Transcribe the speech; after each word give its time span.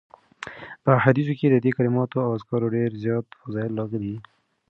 په 0.83 0.89
احاديثو 0.99 1.33
کي 1.39 1.47
د 1.49 1.55
دي 1.65 1.71
کلماتو 1.77 2.17
او 2.25 2.29
اذکارو 2.37 2.67
ډير 2.75 2.91
زیات 3.03 3.25
فضائل 3.41 3.71
راغلي 3.79 4.15